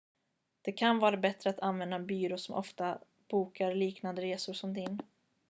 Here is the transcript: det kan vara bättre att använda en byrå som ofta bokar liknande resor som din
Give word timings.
det 0.61 0.71
kan 0.71 0.99
vara 0.99 1.17
bättre 1.17 1.49
att 1.49 1.59
använda 1.59 1.95
en 1.95 2.05
byrå 2.07 2.37
som 2.37 2.55
ofta 2.55 2.97
bokar 3.29 3.75
liknande 3.75 4.21
resor 4.21 4.53
som 4.53 4.73
din 4.73 5.01